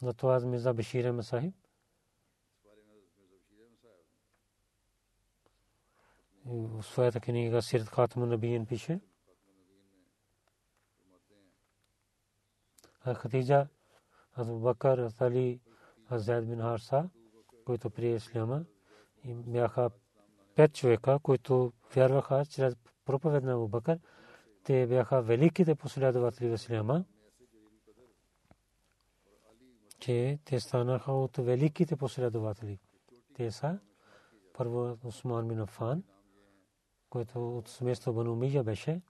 [0.00, 1.54] Затова Миза Бешир Масахиб
[6.44, 9.00] в своята книга Сират Хатму Набиин пише,
[13.14, 13.68] Хатиджа
[14.34, 15.60] Абу Бакър, Али,
[16.28, 17.10] бин Харса,
[17.64, 18.64] които прие Исляма,
[19.24, 19.90] и бяха
[20.54, 23.98] пет човека, които вярваха чрез проповед на Абу Бакър.
[24.64, 27.04] Те бяха великите последователи в Исляма,
[29.98, 32.78] че те станаха от великите последователи.
[33.34, 33.78] Те са
[34.52, 36.02] първо Усман бин Афан,
[37.10, 39.02] който от семейство Бану Мия беше.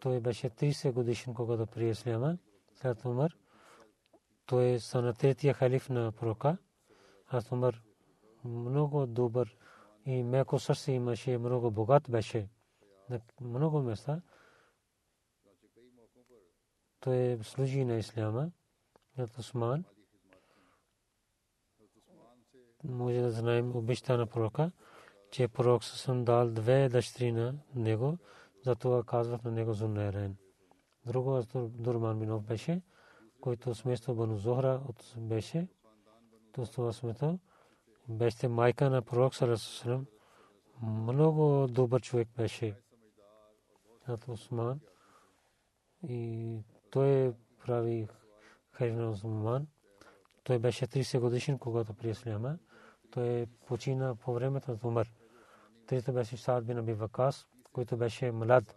[0.00, 2.38] Той беше 30 годишен, когато прие Исляма.
[2.80, 3.36] След Умар,
[4.46, 6.56] той стана третия халиф на пророка.
[7.28, 7.82] Аз Умар
[8.44, 9.56] много добър
[10.04, 12.48] и меко сърце имаше, много богат беше
[13.10, 14.22] на много места.
[17.00, 18.50] Той служи на исляма,
[19.18, 19.84] на Усман.
[22.84, 24.70] Може да знаем обичта на пророка,
[25.30, 28.18] че пророк съм дал две дъщери на него,
[28.64, 30.36] затова казват на него Зунерен.
[31.06, 32.82] Друго Дурман Бинов беше
[33.40, 34.80] който сместо Бану Зохра
[35.16, 35.68] беше.
[36.52, 37.38] То това смето
[38.08, 40.06] беше майка на пророк Салесалам.
[40.82, 42.74] Много добър човек беше.
[44.06, 44.80] Хат Усман.
[46.02, 46.58] И
[46.90, 47.34] той
[47.66, 48.08] прави
[48.70, 49.66] хайрна Усман.
[50.44, 52.58] Той беше 30 годишен, когато при Исляма.
[53.10, 55.08] Той почина по времето на Умар.
[55.86, 56.96] Трето беше Саад бин Аби
[57.72, 58.76] който беше млад.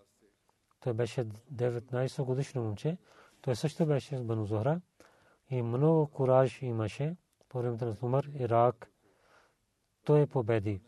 [0.80, 2.98] Той беше 19 годишно момче.
[3.42, 4.82] Той също беше с Бану Зохра
[5.50, 7.16] и много кураж имаше
[7.50, 8.92] по времето на Умар, Ирак.
[10.04, 10.82] Той победи.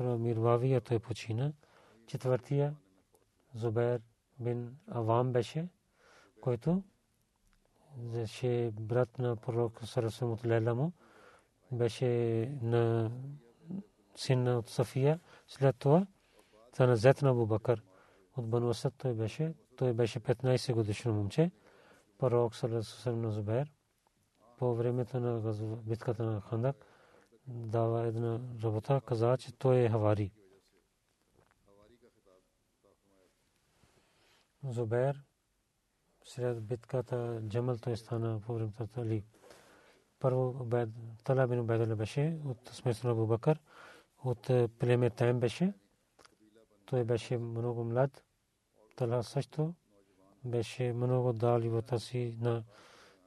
[0.00, 1.52] Амир Вавия той почина.
[2.06, 2.76] Четвъртия
[3.54, 4.00] Зубер
[4.40, 5.68] бин Авам беше,
[6.40, 6.82] който
[7.96, 10.92] беше брат на пророк Сарасум от Лела му.
[11.72, 12.06] Беше
[12.62, 13.10] на
[14.16, 15.20] син от София.
[15.48, 16.06] След това
[16.80, 17.82] стана зет на Бубакър.
[18.36, 21.50] От Бану той беше той беше 15 годишно момче.
[22.18, 23.72] Пророк Салесусалам на Зубер
[24.58, 25.52] по времето на
[25.86, 26.76] битката на Хандак
[27.46, 30.32] дава една работа, каза, че той е хавари.
[34.64, 35.22] Зубер
[36.24, 39.24] след битката Джамал той стана по времето на Али.
[40.20, 40.68] Първо
[41.24, 41.66] Тала бин
[41.96, 43.60] беше от сместо на Бубакър,
[44.24, 45.74] от племе Тайм беше.
[46.90, 48.24] Той беше много млад.
[48.96, 49.74] Тала също
[50.44, 52.64] беше много дал живота си на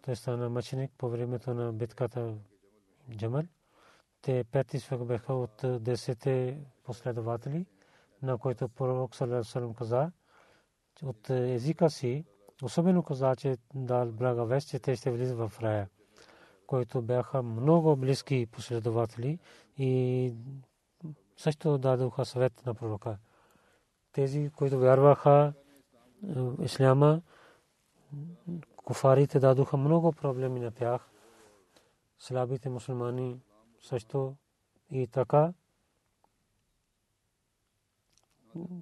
[0.02, 2.36] той стана мъченик по времето на битката
[3.16, 3.44] Джамал.
[4.22, 7.66] Те пети свек бяха от десете последователи,
[8.22, 10.12] на които пророк Салерасалам каза,
[11.04, 12.26] от езика си,
[12.64, 15.90] особено каза, че дал блага вест, че те ще влизат в рая,
[16.68, 19.40] които бяха много близки последователи
[19.78, 20.34] и
[21.38, 23.18] също дадоха съвет на пророка.
[24.14, 25.54] Тези, които вярваха
[26.62, 27.22] исляма,
[28.76, 31.10] куфарите дадоха много проблеми на тях.
[32.20, 33.42] Слабите мусулмани
[33.82, 34.36] също
[34.92, 35.54] и така.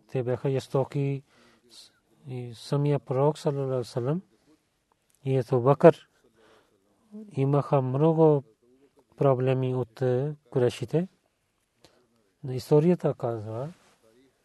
[0.08, 1.24] Те бяха ястоки
[2.28, 4.22] и самия пророк саллалаху
[5.26, 6.10] и Ето Бакър
[7.32, 8.44] имаха много
[9.18, 10.02] проблеми от
[10.50, 11.08] курешите.
[12.50, 13.74] Историята казва,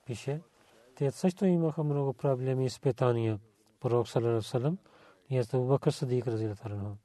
[0.07, 0.41] пише,
[0.97, 3.40] те също имаха много проблеми и изпитания.
[3.80, 4.76] Пророк саллалаху
[5.30, 6.97] и Ето Бакър Садик разилата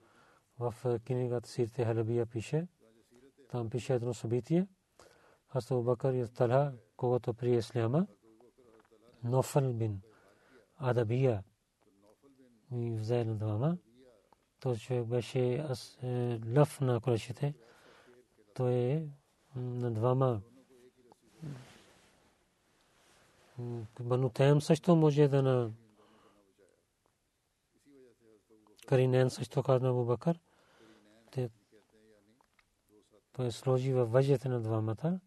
[0.60, 2.68] в книгата Сирте Халабия пише,
[3.50, 4.68] там пише едно събитие.
[5.50, 8.08] Аз Бакър и Талха, когато при Исляма,
[9.24, 10.02] Нофал бин
[10.78, 11.44] Адабия
[12.76, 13.78] и взе на двама.
[14.60, 15.66] Той човек беше
[16.56, 17.54] лъв на курашите.
[18.54, 19.08] Той е
[19.56, 20.42] на двама.
[23.99, 25.72] Бану Тем също може да на
[28.88, 30.39] Каринен също каза на Абу Бакър.
[33.34, 35.20] Той сложи във въжете на двамата.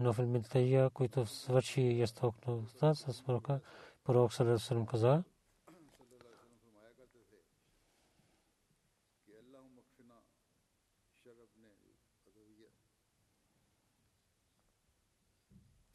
[0.00, 3.60] Но в Митая, който свърши ястокността с пророка,
[4.04, 5.24] пророк Салесалам каза,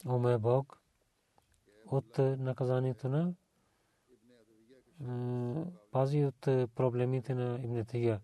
[0.06, 0.83] О Бог,
[1.94, 3.34] от наказанието на
[5.92, 6.42] пази от
[6.76, 8.20] проблемите на Ибн.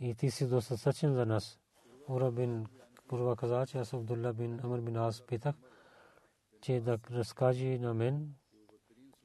[0.00, 1.60] И ти си достатъчен за нас.
[2.08, 2.66] Ура бин
[3.08, 5.54] Курва каза, че аз Абдулла бин Амр бин Ас питах,
[6.60, 8.34] че да разкаже на мен,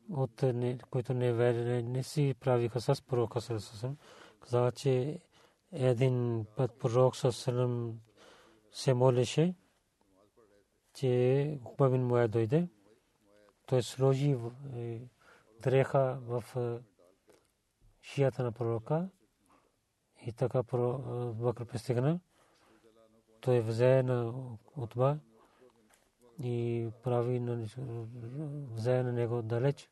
[0.10, 0.44] от
[0.90, 3.98] които не верили, не си правиха с пророка Сърсъсъм.
[4.40, 5.20] Каза, че
[5.72, 8.00] един път пророк Сърсъсъм
[8.72, 9.56] се молеше,
[10.94, 12.68] че Хуба бин Моя дойде.
[13.66, 14.38] Той сложи
[15.64, 16.44] дреха в
[18.02, 19.10] шията на пророка
[20.26, 20.64] и така
[21.34, 22.20] Бакър пристигна
[23.42, 24.34] той взе на
[24.76, 25.18] отба
[26.40, 27.66] и прави на
[28.72, 29.90] взе на него далеч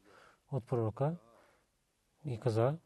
[0.51, 1.15] от пророка
[2.25, 2.77] и каза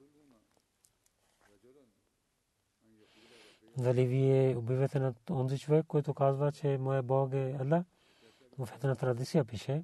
[3.77, 7.83] дали вие убивате на онзи човек, който казва, че моя Бог е Аллах.
[8.57, 9.83] В една традиция пише,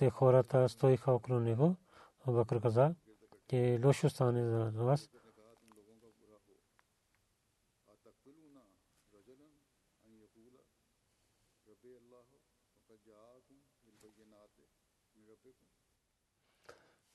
[0.00, 1.76] те хората стоиха около него.
[2.26, 2.94] Абакър каза,
[3.48, 5.10] че лошо стане за вас.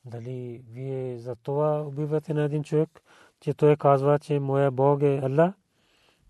[0.05, 3.01] Дали вие за това убивате на един човек,
[3.39, 5.53] че той казва, че моя Бог е Аллах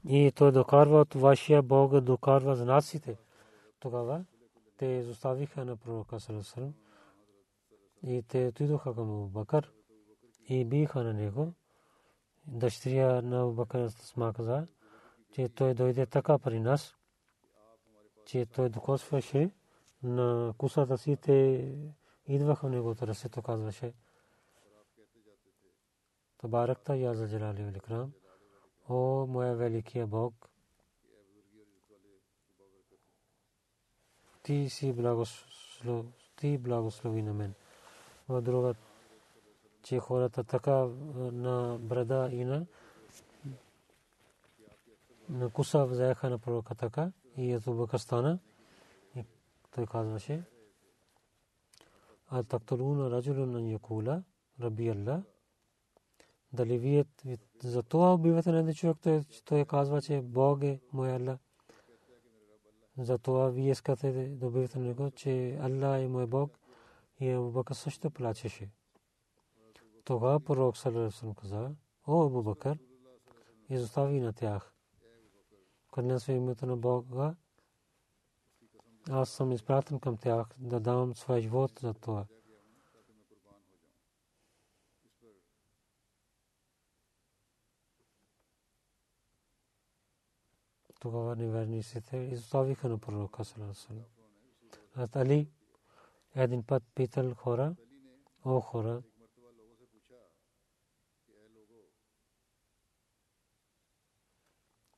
[0.07, 3.17] и той докарва от вашия Бог докарва знаците.
[3.79, 4.25] Тогава
[4.77, 6.73] те изоставиха на пророка Салесалам
[8.03, 9.73] и те отидоха към Бакър
[10.49, 11.53] и биха на него.
[12.47, 14.67] Дъщеря на Бакър Сма каза,
[15.31, 16.95] че той дойде така при нас,
[18.25, 19.51] че той докосваше
[20.03, 21.71] на кусата си те
[22.27, 23.93] идваха неговото ръцето, казваше.
[26.37, 28.13] Табаракта я за джалали великрам.
[28.89, 30.49] О, моя великия Бог,
[34.45, 37.53] ти си благослов, ти благослови на мен.
[38.29, 38.75] В друга,
[39.83, 42.65] че хората така на брада и на
[45.29, 48.39] на куса взеха на пророка така и ето Бакастана.
[49.15, 49.23] И
[49.75, 50.43] той казваше,
[52.29, 54.23] атактулуна раджулун ан якула
[54.61, 55.21] раби Аллах.
[56.53, 57.05] Дали вие
[57.63, 58.97] за това убивате на човек,
[59.45, 61.44] той казва, че Бог е мой Аллах.
[62.97, 66.59] За това вие искате да убивате на него, че Аллах е мой Бог.
[67.19, 68.69] И Абу Бакър също плачеше.
[70.03, 71.71] Тогава пророк Салерасъм каза,
[72.07, 72.79] о Абу Бакър,
[73.69, 74.73] изостави на тях.
[75.93, 77.35] Клянем се името на Бога,
[79.09, 82.25] аз съм изпратен към тях да давам своя живот за това.
[91.05, 94.03] Тогава неверниците изоставиха на пророка Саласалам.
[94.95, 95.49] Аз Али
[96.35, 97.75] един път питал хора,
[98.45, 99.03] о хора,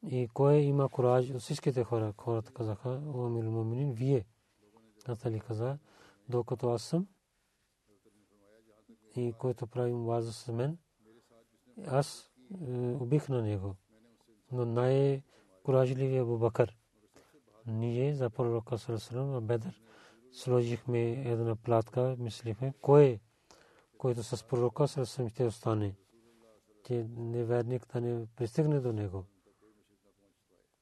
[0.09, 2.13] И кой има кураж от всичките хора?
[2.17, 4.25] Хората казаха, о Амир Муминин, вие.
[5.07, 5.77] Натали каза,
[6.29, 7.07] докато аз съм
[9.15, 10.77] и който прави муаза с мен,
[11.87, 12.31] аз
[12.67, 13.75] е, убих на него.
[14.51, 14.65] Но
[15.67, 16.77] най-коражливия Абу Бакър.
[17.65, 19.81] Ние за пророка в Бедър
[20.31, 23.19] сложихме една платка, мислихме, кой
[23.97, 25.95] който с пророка Сарасалам ще остане.
[26.83, 29.25] Че неверник да не пристигне до него.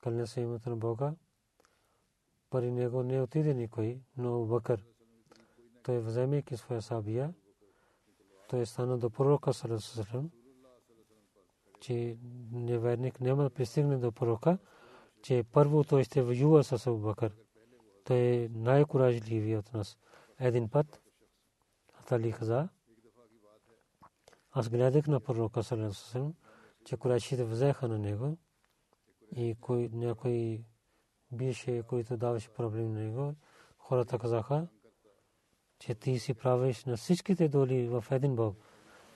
[0.04, 1.16] Кълня се името на Бога.
[2.50, 4.84] Пари него не отиде никой, но Бакър.
[5.84, 7.34] Той вземайки своя сабия,
[8.50, 10.32] той стана до пророка Сарасалам
[11.86, 12.18] че
[12.52, 14.58] неверник няма да пристигне до пророка,
[15.26, 17.32] че първо той ще воюва с Абу Бакър.
[18.04, 19.98] Той е най-коражливият от нас.
[20.40, 21.02] Един път
[21.94, 22.70] Атали каза,
[24.52, 26.34] аз гледах на пророка Салесалем,
[26.86, 28.38] че курашите взеха на него
[29.36, 30.64] и кой, някой
[31.32, 33.34] беше, който даваше проблем на него.
[33.78, 34.68] Хората казаха,
[35.80, 38.56] че ти си правиш на всичките доли в един Бог,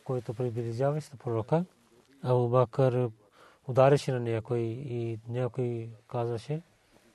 [0.04, 1.66] който приближаваш на пророка.
[2.24, 3.10] Абу Бакър
[3.70, 6.62] удареше на някой и някой казваше,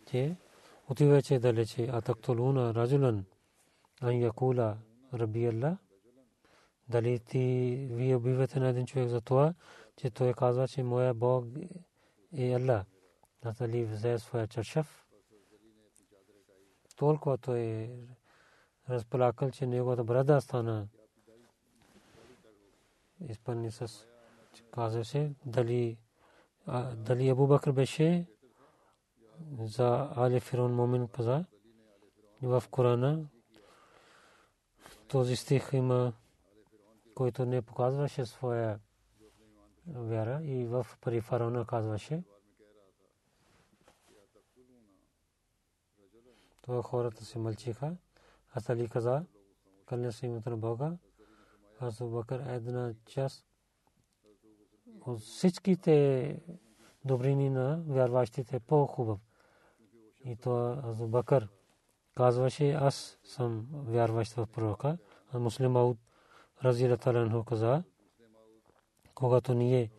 [0.07, 0.37] че
[0.89, 3.25] отиваше далече, а тактулуна раджулан
[4.03, 4.77] ан якула
[5.15, 5.77] раби Аллах.
[6.89, 7.39] Дали ти
[7.91, 9.55] вие убивате на един човек за това,
[9.97, 11.45] че той казва, че моя Бог
[12.37, 12.85] е Аллах.
[13.59, 15.07] Дали взе своя чаршав.
[16.97, 17.91] Толкова той
[18.89, 20.89] разплакал, че неговата брада стана
[23.29, 24.07] изпълни с
[24.73, 25.99] казваше дали
[26.97, 28.27] дали Абу Бакр беше
[29.61, 31.45] за Али Фирон Момин каза
[32.43, 33.27] в Корана.
[35.09, 36.12] Този стих има
[37.15, 38.81] който не показваше своя
[39.87, 42.23] вяра и в пари фараона казваше
[46.62, 47.97] това хората се мълчиха.
[48.53, 49.25] Аз Али каза
[49.87, 50.97] кълня се името на Бога.
[51.81, 53.47] Аз Бакър една част
[55.07, 56.37] от всичките
[57.05, 59.19] добрини на вярващите по-хубав.
[60.25, 61.49] И то Азу Бакър
[62.17, 64.99] казваше, аз съм вярващ в пророка.
[65.33, 65.99] А муслим Ауд
[66.65, 67.83] Разила Таланху каза,
[69.15, 69.91] когато ние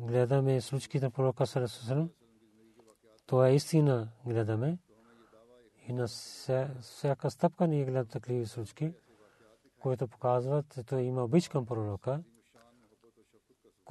[0.00, 2.10] гледаме случките на пророка Сарасусалам,
[3.26, 4.78] това е истина гледаме
[5.88, 6.08] и на
[6.80, 8.92] всяка стъпка ние гледаме такива случки,
[9.80, 12.22] които показват, че той има обич към пророка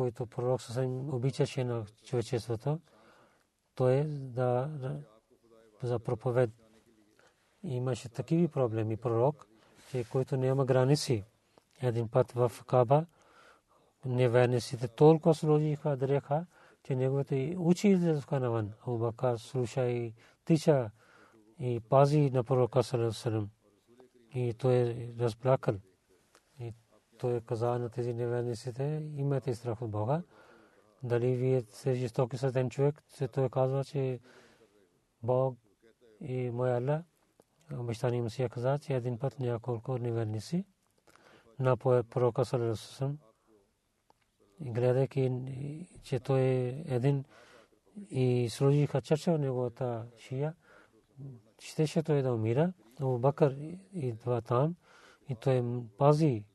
[0.02, 2.80] който пророк съвсем обичаше на човечеството,
[3.76, 4.70] то е да
[5.84, 6.49] за проповед.
[7.64, 9.47] Имаше такива проблеми пророк,
[9.91, 11.24] че който няма граници.
[11.82, 13.06] Един път в Каба
[14.06, 16.45] неверниците толкова сложиха, дреха,
[16.84, 18.72] че неговите учи излезаха навън.
[18.88, 20.14] Абубакар слуша и
[20.45, 20.91] тича
[21.60, 23.49] и пази на пророка Салам.
[24.34, 25.76] И той е разплакал
[27.22, 30.22] той каза на тези неверниците, имате страх от Бога.
[31.04, 34.20] Дали вие сте жестоки с един човек, се той казва, че
[35.24, 35.58] Бог
[36.22, 37.02] и моя Аллах,
[37.74, 40.66] обещани Масия каза, че един път няколко неверници
[41.60, 43.18] на пророка Салерасусам,
[44.62, 45.32] гледайки,
[46.04, 47.26] че той е един
[48.10, 50.56] и сложиха чача в неговата шия,
[51.60, 52.74] щеше той да умира.
[53.00, 54.76] Абу Бакър идва там
[55.30, 55.64] и той
[55.98, 56.46] пази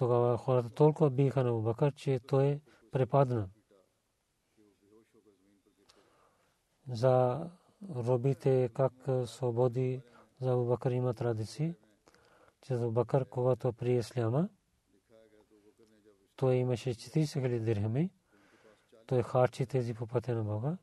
[0.00, 2.60] тогава хората толкова биха на Бакър, че той
[2.92, 3.48] препадна.
[6.88, 7.46] За
[7.94, 8.92] робите как
[9.26, 10.02] свободи
[10.40, 11.74] за Бакър има традиции,
[12.62, 14.48] че за Бакър, когато при Исляма,
[16.36, 18.10] той имаше 40 хиляди дирхами,
[19.06, 20.76] той харчи тези по пътя на Бога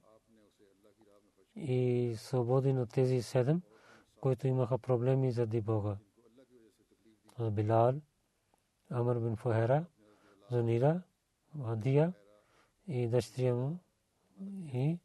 [1.55, 3.61] и свободи на тези седем,
[4.21, 5.97] които имаха проблеми заради Бога.
[7.51, 7.93] Билал,
[8.91, 9.85] Амр бин Фухера,
[10.51, 11.01] Занира,
[11.55, 12.13] Вадия
[12.87, 13.79] и дъщеря му
[14.73, 14.99] и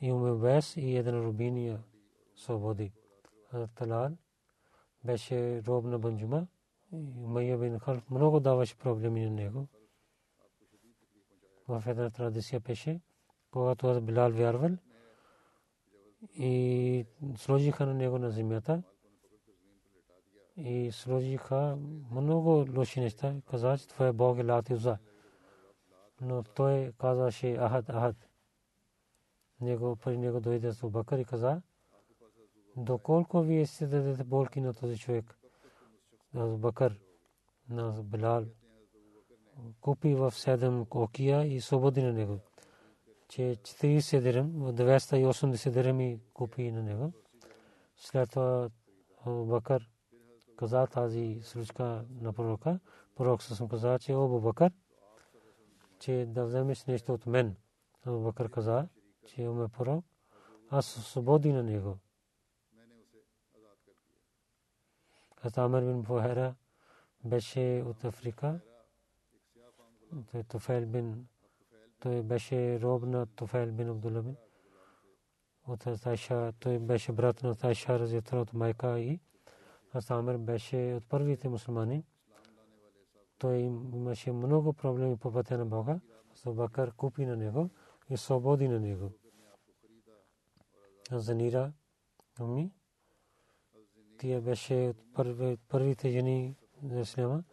[0.00, 1.82] и Умебес и един рубиния
[2.36, 2.92] свободи.
[3.74, 4.16] Талал
[5.04, 6.46] беше роб на Банджума
[6.92, 9.68] и Майя бин Халф много даваше проблеми на него.
[11.68, 13.00] В една традиция пеше,
[13.50, 14.70] когато аз Билал вярвал
[16.34, 17.06] и
[17.36, 18.82] сложиха на него на земята,
[20.64, 21.78] и сложиха
[22.10, 23.34] много лоши неща.
[23.50, 24.98] Каза, че това е Бог е Лат Юза.
[26.20, 28.16] Но той казаше Ахад, Ахад.
[29.60, 31.62] Него, при него дойде с Бакър и каза,
[32.76, 35.38] доколко вие ще дадете болки на този човек,
[36.34, 37.00] на Бакър,
[37.68, 38.44] на Билал,
[39.80, 42.38] купи в седем кокия и свободи на него.
[43.28, 47.12] Че 40 дирем, 280 диреми купи на него.
[47.96, 48.70] След това
[49.26, 49.90] Бакър
[50.60, 52.80] каза тази случка на пророка,
[53.14, 54.72] пророк съм каза, че Абу Бакър,
[55.98, 57.56] че да вземеш нещо от мен.
[58.04, 58.88] Абу Бакър каза,
[59.26, 60.04] че ме пророк,
[60.70, 61.98] аз свободи на него.
[65.36, 66.54] Хазамер бин Бухера
[67.24, 68.60] беше от Африка.
[70.32, 71.26] Той Туфел бин
[72.00, 74.36] той беше роб на Туфел бин Абдулла бин.
[75.66, 79.20] От Тайша, той беше брат на Тайша, разятел от майка и
[79.92, 82.04] Хазамер беше от първите мусулмани.
[83.38, 86.00] Той имаше много проблеми по пътя на Бога.
[86.46, 87.70] Бакър купи на него
[88.10, 89.10] и свободи на него.
[91.12, 91.72] Занира
[92.40, 92.72] уми
[94.20, 97.44] тия беше от първите жени на Ислама.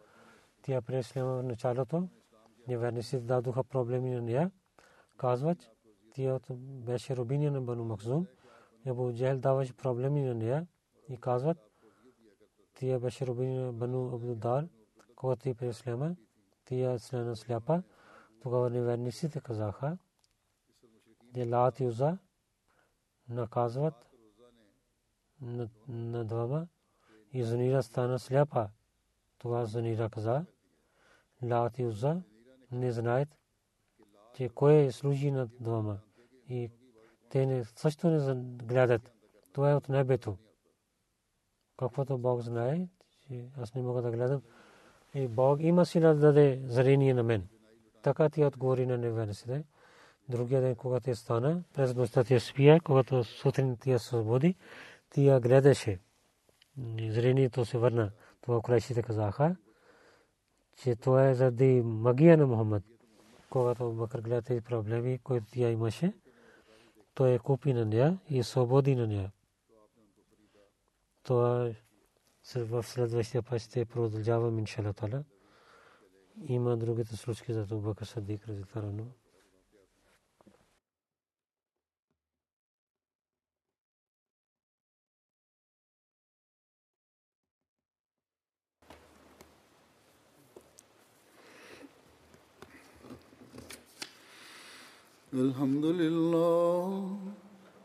[0.62, 2.08] Тя при Ислама в началото
[2.68, 4.50] неверниците дадоха проблеми на нея.
[5.16, 5.70] Казват,
[6.14, 8.26] тя беше рубиня на Бану Макзум.
[8.86, 10.66] Абу Джехл даваше проблеми на нея
[11.08, 11.67] и казват,
[12.80, 14.68] тя беше рубиня на Бану Абдудар,
[15.16, 16.16] когато и при Ислама.
[16.64, 17.82] Тя слена сляпа.
[18.42, 19.98] Тогава неверниците казаха,
[21.22, 22.18] Делат Юза
[23.28, 23.94] наказват
[25.88, 26.66] на двама
[27.32, 28.70] и Зунира стана сляпа.
[29.38, 30.44] Това Зунира каза,
[31.42, 32.22] Лат и Уза
[32.72, 33.28] не знаят,
[34.34, 35.98] че кой служи на двама.
[36.48, 36.70] И
[37.30, 39.12] те също не гледат.
[39.52, 40.38] Това е от небето.
[41.78, 42.88] Каквото Бог знае,
[43.28, 44.42] че аз не мога да гледам.
[45.14, 47.48] И Бог има сила да даде зрение на мен.
[48.02, 49.64] Така ти отговори на неверниците.
[50.28, 54.54] Другия ден, когато стана, през нощта ти спия, когато сутрин ти свободи,
[55.10, 55.98] тия гледаше.
[57.08, 58.10] Зрението се върна.
[58.40, 59.56] Това курайшите казаха,
[60.76, 62.82] че това е заради магия на Мухаммад.
[63.50, 66.12] Когато Бакър гледа тези проблеми, които тя имаше,
[67.14, 69.32] той е купи на нея и свободи на нея
[71.27, 71.73] Това
[72.55, 75.23] в следващия път ще продължавам, иншалатала.
[76.47, 79.05] Има другите случки за това Бакър Садик, разитарано.
[95.33, 97.36] الحمد لله